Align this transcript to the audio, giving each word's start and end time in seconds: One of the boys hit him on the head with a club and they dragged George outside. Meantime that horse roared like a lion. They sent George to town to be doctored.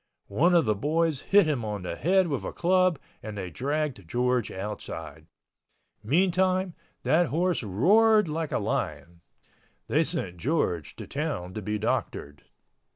One 0.33 0.55
of 0.55 0.65
the 0.65 0.73
boys 0.73 1.21
hit 1.21 1.45
him 1.45 1.63
on 1.63 1.83
the 1.83 1.95
head 1.95 2.27
with 2.27 2.43
a 2.43 2.51
club 2.51 2.97
and 3.21 3.37
they 3.37 3.51
dragged 3.51 4.09
George 4.09 4.49
outside. 4.49 5.27
Meantime 6.03 6.73
that 7.03 7.27
horse 7.27 7.61
roared 7.61 8.27
like 8.27 8.51
a 8.51 8.57
lion. 8.57 9.21
They 9.87 10.03
sent 10.03 10.37
George 10.37 10.95
to 10.95 11.05
town 11.05 11.53
to 11.53 11.61
be 11.61 11.77
doctored. 11.77 12.45